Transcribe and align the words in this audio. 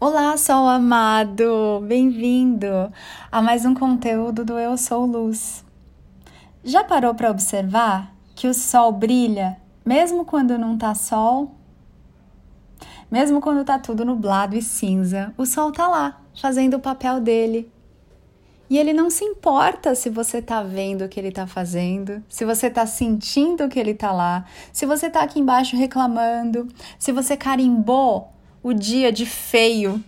Olá, 0.00 0.36
sol 0.36 0.68
amado! 0.68 1.82
Bem-vindo 1.84 2.68
a 3.32 3.42
mais 3.42 3.64
um 3.64 3.74
conteúdo 3.74 4.44
do 4.44 4.56
Eu 4.56 4.78
Sou 4.78 5.04
Luz. 5.04 5.64
Já 6.62 6.84
parou 6.84 7.16
para 7.16 7.32
observar 7.32 8.14
que 8.36 8.46
o 8.46 8.54
sol 8.54 8.92
brilha 8.92 9.56
mesmo 9.84 10.24
quando 10.24 10.56
não 10.56 10.78
tá 10.78 10.94
sol? 10.94 11.50
Mesmo 13.10 13.40
quando 13.40 13.64
tá 13.64 13.76
tudo 13.76 14.04
nublado 14.04 14.54
e 14.54 14.62
cinza, 14.62 15.34
o 15.36 15.44
sol 15.44 15.72
tá 15.72 15.88
lá, 15.88 16.20
fazendo 16.40 16.74
o 16.74 16.80
papel 16.80 17.20
dele. 17.20 17.68
E 18.70 18.78
ele 18.78 18.92
não 18.92 19.10
se 19.10 19.24
importa 19.24 19.96
se 19.96 20.08
você 20.08 20.40
tá 20.40 20.62
vendo 20.62 21.06
o 21.06 21.08
que 21.08 21.18
ele 21.18 21.32
tá 21.32 21.44
fazendo, 21.44 22.22
se 22.28 22.44
você 22.44 22.70
tá 22.70 22.86
sentindo 22.86 23.68
que 23.68 23.80
ele 23.80 23.94
tá 23.94 24.12
lá, 24.12 24.44
se 24.72 24.86
você 24.86 25.10
tá 25.10 25.22
aqui 25.22 25.40
embaixo 25.40 25.76
reclamando, 25.76 26.68
se 27.00 27.10
você 27.10 27.36
carimbou 27.36 28.37
o 28.62 28.72
dia 28.72 29.12
de 29.12 29.26
feio, 29.26 30.02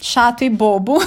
chato 0.00 0.44
e 0.44 0.50
bobo. 0.50 0.98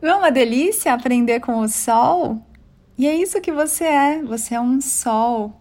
Não 0.00 0.10
é 0.10 0.14
uma 0.14 0.30
delícia 0.30 0.92
aprender 0.92 1.40
com 1.40 1.58
o 1.58 1.68
sol? 1.68 2.38
E 2.98 3.06
é 3.06 3.14
isso 3.14 3.40
que 3.40 3.52
você 3.52 3.84
é, 3.84 4.22
você 4.22 4.54
é 4.54 4.60
um 4.60 4.80
sol. 4.80 5.60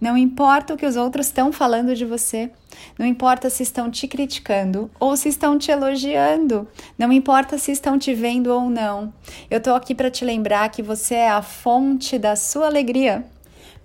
Não 0.00 0.16
importa 0.16 0.74
o 0.74 0.76
que 0.76 0.84
os 0.84 0.94
outros 0.96 1.26
estão 1.26 1.50
falando 1.50 1.94
de 1.94 2.04
você, 2.04 2.50
não 2.98 3.06
importa 3.06 3.48
se 3.48 3.62
estão 3.62 3.90
te 3.90 4.06
criticando 4.06 4.90
ou 5.00 5.16
se 5.16 5.30
estão 5.30 5.56
te 5.58 5.70
elogiando, 5.70 6.68
não 6.98 7.10
importa 7.10 7.56
se 7.56 7.72
estão 7.72 7.98
te 7.98 8.12
vendo 8.12 8.48
ou 8.48 8.68
não. 8.68 9.12
Eu 9.50 9.58
tô 9.58 9.74
aqui 9.74 9.94
para 9.94 10.10
te 10.10 10.22
lembrar 10.24 10.68
que 10.68 10.82
você 10.82 11.14
é 11.14 11.30
a 11.30 11.40
fonte 11.40 12.18
da 12.18 12.36
sua 12.36 12.66
alegria. 12.66 13.24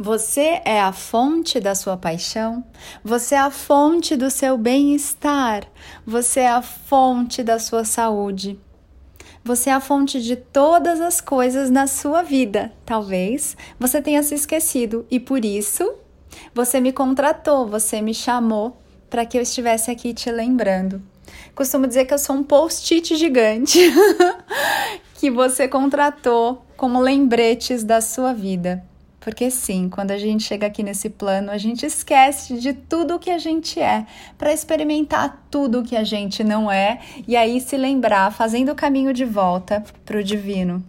Você 0.04 0.60
é 0.66 0.82
a 0.82 0.92
fonte 0.92 1.60
da 1.60 1.76
sua 1.76 1.96
paixão, 1.96 2.64
você 3.04 3.36
é 3.36 3.38
a 3.38 3.52
fonte 3.52 4.16
do 4.16 4.32
seu 4.32 4.58
bem-estar, 4.58 5.64
você 6.04 6.40
é 6.40 6.50
a 6.50 6.64
fonte 6.64 7.44
da 7.44 7.60
sua 7.60 7.86
saúde. 7.86 8.60
Você 9.44 9.70
é 9.70 9.74
a 9.74 9.80
fonte 9.80 10.20
de 10.20 10.36
todas 10.36 11.00
as 11.00 11.22
coisas 11.22 11.70
na 11.70 11.86
sua 11.86 12.24
vida. 12.24 12.74
Talvez 12.84 13.56
você 13.80 14.02
tenha 14.02 14.24
se 14.24 14.34
esquecido 14.34 15.06
e 15.12 15.20
por 15.20 15.46
isso 15.46 15.94
você 16.52 16.82
me 16.82 16.92
contratou, 16.92 17.68
você 17.68 18.02
me 18.02 18.16
chamou 18.16 18.76
para 19.08 19.24
que 19.24 19.38
eu 19.38 19.42
estivesse 19.44 19.92
aqui 19.92 20.16
te 20.16 20.32
lembrando. 20.32 21.00
Costumo 21.54 21.86
dizer 21.86 22.06
que 22.06 22.14
eu 22.16 22.18
sou 22.18 22.38
um 22.38 22.44
post-it 22.44 23.16
gigante 23.16 23.78
que 25.14 25.30
você 25.30 25.68
contratou 25.68 26.66
como 26.76 27.00
lembretes 27.00 27.84
da 27.84 28.02
sua 28.02 28.34
vida. 28.34 28.84
Porque 29.22 29.52
sim, 29.52 29.88
quando 29.88 30.10
a 30.10 30.18
gente 30.18 30.44
chega 30.44 30.66
aqui 30.66 30.82
nesse 30.82 31.08
plano, 31.08 31.52
a 31.52 31.58
gente 31.60 31.86
esquece 31.86 32.58
de 32.58 32.74
tudo 32.74 33.16
o 33.16 33.20
que 33.20 33.30
a 33.30 33.38
gente 33.38 33.80
é, 33.80 34.08
para 34.36 34.52
experimentar 34.52 35.46
tudo 35.50 35.80
o 35.80 35.84
que 35.84 35.96
a 35.96 36.04
gente 36.04 36.44
não 36.44 36.72
é 36.72 37.00
e 37.28 37.38
aí 37.38 37.62
se 37.62 37.78
lembrar, 37.78 38.34
fazendo 38.34 38.72
o 38.72 38.76
caminho 38.76 39.14
de 39.14 39.24
volta 39.24 39.84
para 40.04 40.18
o 40.18 40.24
divino. 40.24 40.84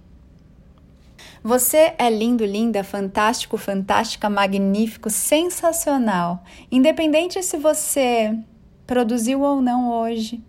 Você 1.45 1.93
é 1.99 2.09
lindo, 2.09 2.43
linda, 2.47 2.83
fantástico, 2.83 3.59
fantástica, 3.59 4.31
magnífico, 4.31 5.11
sensacional. 5.11 6.43
Independente 6.71 7.43
se 7.43 7.59
você 7.59 8.35
produziu 8.87 9.43
ou 9.43 9.61
não 9.61 9.91
hoje. 9.91 10.43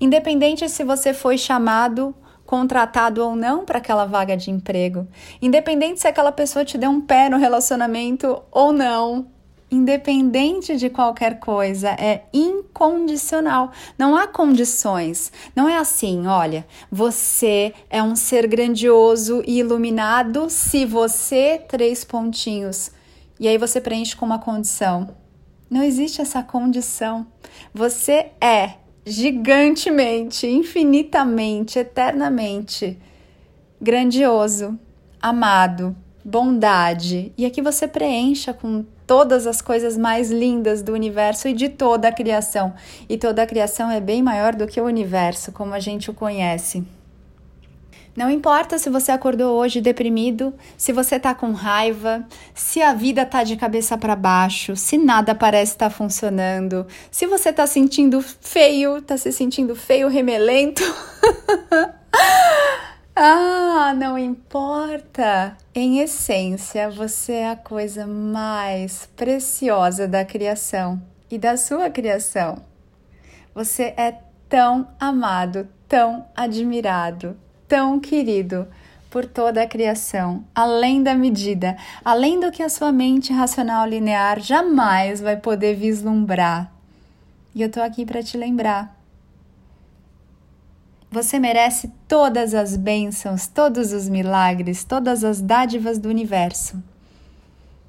Independente 0.00 0.66
se 0.70 0.84
você 0.84 1.12
foi 1.12 1.36
chamado 1.36 2.14
contratado 2.50 3.24
ou 3.24 3.36
não 3.36 3.64
para 3.64 3.78
aquela 3.78 4.04
vaga 4.04 4.36
de 4.36 4.50
emprego, 4.50 5.06
independente 5.40 6.00
se 6.00 6.08
aquela 6.08 6.32
pessoa 6.32 6.64
te 6.64 6.76
deu 6.76 6.90
um 6.90 7.00
pé 7.00 7.30
no 7.30 7.38
relacionamento 7.38 8.42
ou 8.50 8.72
não, 8.72 9.28
independente 9.70 10.76
de 10.76 10.90
qualquer 10.90 11.38
coisa, 11.38 11.90
é 11.90 12.24
incondicional. 12.32 13.70
Não 13.96 14.16
há 14.16 14.26
condições. 14.26 15.30
Não 15.54 15.68
é 15.68 15.76
assim, 15.76 16.26
olha, 16.26 16.66
você 16.90 17.72
é 17.88 18.02
um 18.02 18.16
ser 18.16 18.48
grandioso 18.48 19.44
e 19.46 19.60
iluminado 19.60 20.50
se 20.50 20.84
você 20.84 21.64
três 21.68 22.02
pontinhos. 22.02 22.90
E 23.38 23.46
aí 23.46 23.58
você 23.58 23.80
preenche 23.80 24.16
com 24.16 24.26
uma 24.26 24.40
condição. 24.40 25.14
Não 25.70 25.84
existe 25.84 26.20
essa 26.20 26.42
condição. 26.42 27.28
Você 27.72 28.32
é 28.40 28.74
gigantemente, 29.10 30.46
infinitamente, 30.46 31.80
eternamente 31.80 32.96
grandioso, 33.80 34.78
amado, 35.20 35.96
bondade. 36.24 37.32
E 37.36 37.44
aqui 37.44 37.60
você 37.60 37.88
preencha 37.88 38.54
com 38.54 38.84
todas 39.06 39.46
as 39.46 39.60
coisas 39.60 39.96
mais 39.96 40.30
lindas 40.30 40.82
do 40.82 40.92
universo 40.92 41.48
e 41.48 41.52
de 41.52 41.68
toda 41.68 42.08
a 42.08 42.12
criação. 42.12 42.72
E 43.08 43.18
toda 43.18 43.42
a 43.42 43.46
criação 43.46 43.90
é 43.90 44.00
bem 44.00 44.22
maior 44.22 44.54
do 44.54 44.66
que 44.66 44.80
o 44.80 44.84
universo, 44.84 45.50
como 45.50 45.74
a 45.74 45.80
gente 45.80 46.10
o 46.10 46.14
conhece. 46.14 46.84
Não 48.16 48.30
importa 48.30 48.76
se 48.76 48.90
você 48.90 49.12
acordou 49.12 49.56
hoje 49.56 49.80
deprimido, 49.80 50.52
se 50.76 50.92
você 50.92 51.18
tá 51.18 51.34
com 51.34 51.52
raiva, 51.52 52.26
se 52.54 52.82
a 52.82 52.92
vida 52.92 53.24
tá 53.24 53.44
de 53.44 53.56
cabeça 53.56 53.96
para 53.96 54.16
baixo, 54.16 54.74
se 54.76 54.98
nada 54.98 55.34
parece 55.34 55.72
estar 55.72 55.88
tá 55.88 55.94
funcionando, 55.94 56.86
se 57.10 57.26
você 57.26 57.52
tá 57.52 57.66
sentindo 57.66 58.20
feio, 58.20 59.00
tá 59.00 59.16
se 59.16 59.32
sentindo 59.32 59.76
feio, 59.76 60.08
remelento. 60.08 60.82
ah, 63.14 63.94
não 63.96 64.18
importa. 64.18 65.56
Em 65.74 66.00
essência, 66.00 66.90
você 66.90 67.32
é 67.32 67.50
a 67.50 67.56
coisa 67.56 68.06
mais 68.06 69.08
preciosa 69.16 70.08
da 70.08 70.24
criação 70.24 71.00
e 71.30 71.38
da 71.38 71.56
sua 71.56 71.88
criação. 71.88 72.64
Você 73.54 73.94
é 73.96 74.18
tão 74.48 74.88
amado, 74.98 75.68
tão 75.88 76.26
admirado, 76.34 77.36
tão 77.70 78.00
querido 78.00 78.66
por 79.08 79.24
toda 79.24 79.62
a 79.62 79.66
criação, 79.66 80.44
além 80.52 81.04
da 81.04 81.14
medida, 81.14 81.76
além 82.04 82.40
do 82.40 82.50
que 82.50 82.64
a 82.64 82.68
sua 82.68 82.90
mente 82.90 83.32
racional 83.32 83.86
linear 83.86 84.40
jamais 84.40 85.20
vai 85.20 85.36
poder 85.36 85.76
vislumbrar. 85.76 86.72
E 87.54 87.62
eu 87.62 87.70
tô 87.70 87.80
aqui 87.80 88.04
para 88.04 88.24
te 88.24 88.36
lembrar. 88.36 88.98
Você 91.12 91.38
merece 91.38 91.92
todas 92.08 92.54
as 92.54 92.76
bênçãos, 92.76 93.46
todos 93.46 93.92
os 93.92 94.08
milagres, 94.08 94.82
todas 94.82 95.22
as 95.22 95.40
dádivas 95.40 95.96
do 95.98 96.08
universo. 96.08 96.82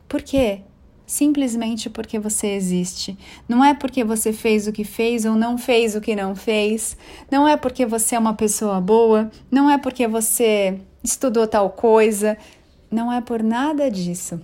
Por 0.08 0.22
quê? 0.22 0.62
Simplesmente 1.12 1.90
porque 1.90 2.18
você 2.18 2.48
existe. 2.52 3.18
Não 3.46 3.62
é 3.62 3.74
porque 3.74 4.02
você 4.02 4.32
fez 4.32 4.66
o 4.66 4.72
que 4.72 4.86
fez 4.86 5.26
ou 5.26 5.36
não 5.36 5.58
fez 5.58 5.94
o 5.94 6.00
que 6.00 6.16
não 6.16 6.34
fez. 6.34 6.96
Não 7.30 7.46
é 7.46 7.58
porque 7.58 7.86
você 7.86 8.16
é 8.16 8.20
uma 8.20 8.34
pessoa 8.34 8.80
boa. 8.80 9.30
Não 9.52 9.70
é 9.70 9.78
porque 9.78 10.08
você 10.08 10.80
estudou 11.04 11.46
tal 11.46 11.70
coisa. 11.72 12.38
Não 12.90 13.12
é 13.12 13.20
por 13.20 13.44
nada 13.44 13.92
disso. 13.92 14.40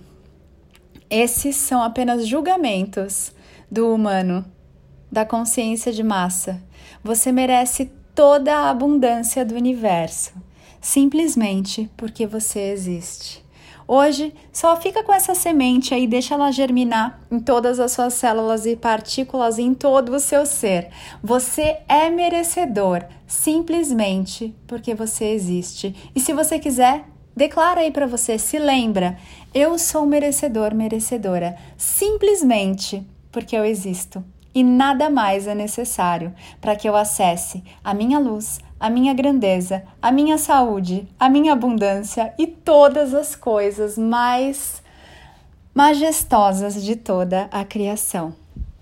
Esses 1.08 1.56
são 1.56 1.82
apenas 1.82 2.26
julgamentos 2.26 3.32
do 3.70 3.94
humano, 3.94 4.44
da 5.10 5.24
consciência 5.24 5.90
de 5.90 6.02
massa. 6.02 6.62
Você 7.02 7.32
merece 7.32 7.90
toda 8.14 8.54
a 8.54 8.68
abundância 8.68 9.42
do 9.42 9.54
universo, 9.54 10.34
simplesmente 10.82 11.90
porque 11.96 12.26
você 12.26 12.60
existe. 12.60 13.47
Hoje, 13.90 14.34
só 14.52 14.76
fica 14.76 15.02
com 15.02 15.14
essa 15.14 15.34
semente 15.34 15.94
aí, 15.94 16.06
deixa 16.06 16.34
ela 16.34 16.52
germinar 16.52 17.22
em 17.30 17.40
todas 17.40 17.80
as 17.80 17.92
suas 17.92 18.12
células 18.12 18.66
e 18.66 18.76
partículas 18.76 19.58
em 19.58 19.72
todo 19.72 20.14
o 20.14 20.20
seu 20.20 20.44
ser. 20.44 20.90
Você 21.22 21.78
é 21.88 22.10
merecedor, 22.10 23.02
simplesmente 23.26 24.54
porque 24.66 24.94
você 24.94 25.30
existe. 25.30 25.96
E 26.14 26.20
se 26.20 26.34
você 26.34 26.58
quiser, 26.58 27.06
declara 27.34 27.80
aí 27.80 27.90
para 27.90 28.06
você, 28.06 28.38
se 28.38 28.58
lembra, 28.58 29.16
eu 29.54 29.78
sou 29.78 30.04
merecedor, 30.04 30.74
merecedora, 30.74 31.56
simplesmente 31.78 33.02
porque 33.32 33.56
eu 33.56 33.64
existo 33.64 34.22
e 34.54 34.62
nada 34.64 35.10
mais 35.10 35.46
é 35.46 35.54
necessário 35.54 36.34
para 36.60 36.74
que 36.74 36.88
eu 36.88 36.96
acesse 36.96 37.62
a 37.82 37.94
minha 37.94 38.18
luz, 38.18 38.60
a 38.80 38.88
minha 38.88 39.12
grandeza, 39.12 39.82
a 40.00 40.10
minha 40.10 40.38
saúde, 40.38 41.08
a 41.18 41.28
minha 41.28 41.52
abundância 41.52 42.32
e 42.38 42.46
todas 42.46 43.14
as 43.14 43.34
coisas 43.34 43.98
mais 43.98 44.82
majestosas 45.74 46.82
de 46.82 46.96
toda 46.96 47.48
a 47.52 47.64
criação. 47.64 48.34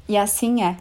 E 0.08 0.16
assim 0.16 0.62
é. 0.62 0.76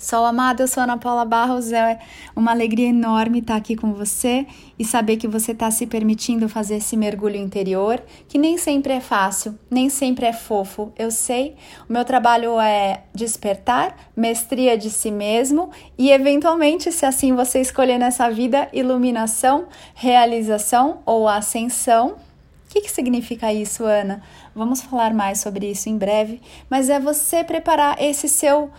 Sol 0.00 0.24
amado, 0.24 0.62
eu 0.62 0.66
sou 0.66 0.82
Ana 0.82 0.96
Paula 0.96 1.26
Barros. 1.26 1.72
É 1.72 1.98
uma 2.34 2.52
alegria 2.52 2.88
enorme 2.88 3.40
estar 3.40 3.54
aqui 3.54 3.76
com 3.76 3.92
você 3.92 4.46
e 4.78 4.84
saber 4.84 5.18
que 5.18 5.28
você 5.28 5.52
está 5.52 5.70
se 5.70 5.86
permitindo 5.86 6.48
fazer 6.48 6.76
esse 6.76 6.96
mergulho 6.96 7.36
interior, 7.36 8.02
que 8.26 8.38
nem 8.38 8.56
sempre 8.56 8.94
é 8.94 9.00
fácil, 9.00 9.58
nem 9.70 9.90
sempre 9.90 10.24
é 10.24 10.32
fofo. 10.32 10.90
Eu 10.98 11.10
sei, 11.10 11.54
o 11.86 11.92
meu 11.92 12.02
trabalho 12.02 12.58
é 12.58 13.02
despertar, 13.14 13.94
mestria 14.16 14.78
de 14.78 14.88
si 14.88 15.10
mesmo 15.10 15.68
e, 15.98 16.10
eventualmente, 16.10 16.90
se 16.90 17.04
assim 17.04 17.34
você 17.34 17.60
escolher 17.60 17.98
nessa 17.98 18.30
vida, 18.30 18.70
iluminação, 18.72 19.66
realização 19.94 21.00
ou 21.04 21.28
ascensão. 21.28 22.12
O 22.12 22.72
que, 22.72 22.80
que 22.80 22.90
significa 22.90 23.52
isso, 23.52 23.84
Ana? 23.84 24.22
Vamos 24.54 24.80
falar 24.80 25.12
mais 25.12 25.40
sobre 25.40 25.70
isso 25.70 25.90
em 25.90 25.98
breve, 25.98 26.40
mas 26.70 26.88
é 26.88 26.98
você 26.98 27.44
preparar 27.44 28.00
esse 28.00 28.30
seu 28.30 28.70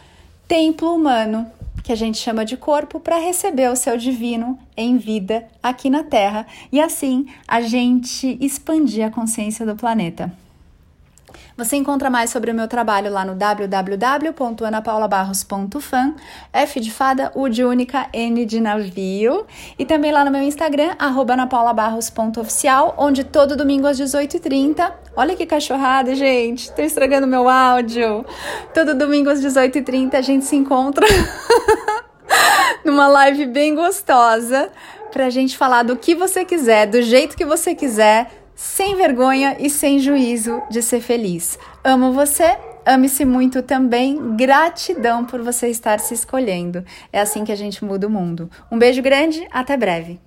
templo 0.52 0.94
humano, 0.94 1.50
que 1.82 1.94
a 1.94 1.96
gente 1.96 2.18
chama 2.18 2.44
de 2.44 2.58
corpo, 2.58 3.00
para 3.00 3.18
receber 3.18 3.72
o 3.72 3.76
seu 3.78 3.96
divino 3.96 4.60
em 4.76 4.98
vida 4.98 5.48
aqui 5.64 5.90
na 5.90 6.04
Terra 6.04 6.46
e 6.70 6.82
assim 6.82 7.26
a 7.48 7.62
gente 7.62 8.38
expandir 8.42 9.08
a 9.08 9.10
consciência 9.10 9.66
do 9.66 9.78
planeta. 9.78 10.30
Você 11.58 11.76
encontra 11.76 12.10
mais 12.10 12.30
sobre 12.30 12.52
o 12.52 12.54
meu 12.54 12.68
trabalho 12.68 13.12
lá 13.12 13.26
no 13.26 13.34
www.anapaulabarros.fan, 13.36 16.14
F 16.52 16.80
de 16.80 16.92
fada, 16.92 17.32
U 17.36 17.48
de 17.50 17.64
única, 17.64 18.08
N 18.14 18.46
de 18.46 18.60
navio, 18.60 19.46
e 19.78 19.86
também 19.86 20.12
lá 20.12 20.26
no 20.26 20.32
meu 20.32 20.42
Instagram, 20.42 20.96
anapaulabarros.oficial, 20.98 22.96
onde 22.98 23.24
todo 23.24 23.56
domingo 23.56 23.86
às 23.88 24.00
18h30, 24.00 24.92
olha 25.16 25.36
que 25.36 25.46
cachorrada, 25.46 26.16
gente, 26.16 26.72
tô 26.72 26.82
estragando 26.82 27.28
meu 27.28 27.48
áudio, 27.48 28.26
todo 28.74 28.96
domingo 28.96 29.30
às 29.30 29.40
18h30 29.42 30.16
a 30.16 30.22
gente 30.22 30.46
se 30.46 30.56
encontra 30.56 31.06
numa 32.84 33.08
live 33.08 33.46
bem 33.46 33.76
gostosa, 33.76 34.72
pra 35.12 35.30
gente 35.30 35.56
falar 35.58 35.84
do 35.84 35.98
que 35.98 36.16
você 36.16 36.46
quiser, 36.46 36.88
do 36.88 37.02
jeito 37.02 37.36
que 37.36 37.46
você 37.46 37.76
quiser, 37.76 38.41
sem 38.62 38.96
vergonha 38.96 39.58
e 39.60 39.72
sem 39.72 39.98
juízo 39.98 40.62
de 40.70 40.84
ser 40.84 41.02
feliz. 41.02 41.58
Amo 41.84 42.14
você, 42.14 42.60
ame-se 42.86 43.26
muito 43.26 43.64
também. 43.64 44.36
Gratidão 44.36 45.26
por 45.26 45.42
você 45.42 45.70
estar 45.70 46.00
se 46.00 46.14
escolhendo. 46.14 46.86
É 47.12 47.20
assim 47.20 47.44
que 47.44 47.52
a 47.52 47.56
gente 47.56 47.84
muda 47.84 48.06
o 48.06 48.10
mundo. 48.10 48.52
Um 48.72 48.78
beijo 48.78 49.02
grande, 49.02 49.48
até 49.52 49.76
breve. 49.76 50.20